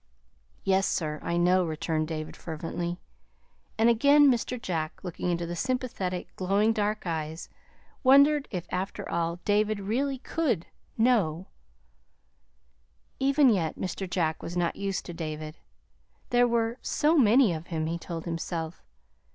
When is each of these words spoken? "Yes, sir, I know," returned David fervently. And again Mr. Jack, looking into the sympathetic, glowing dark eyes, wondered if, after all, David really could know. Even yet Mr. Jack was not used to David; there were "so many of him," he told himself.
"Yes, 0.63 0.87
sir, 0.87 1.19
I 1.21 1.37
know," 1.37 1.63
returned 1.63 2.07
David 2.07 2.35
fervently. 2.35 2.99
And 3.77 3.87
again 3.87 4.31
Mr. 4.31 4.59
Jack, 4.59 5.03
looking 5.03 5.29
into 5.29 5.45
the 5.45 5.55
sympathetic, 5.55 6.35
glowing 6.35 6.73
dark 6.73 7.05
eyes, 7.05 7.49
wondered 8.03 8.47
if, 8.49 8.65
after 8.71 9.07
all, 9.07 9.35
David 9.45 9.79
really 9.79 10.17
could 10.17 10.65
know. 10.97 11.49
Even 13.19 13.47
yet 13.51 13.75
Mr. 13.77 14.09
Jack 14.09 14.41
was 14.41 14.57
not 14.57 14.75
used 14.75 15.05
to 15.05 15.13
David; 15.13 15.59
there 16.31 16.47
were 16.47 16.79
"so 16.81 17.15
many 17.15 17.53
of 17.53 17.67
him," 17.67 17.85
he 17.85 17.99
told 17.99 18.25
himself. 18.25 18.81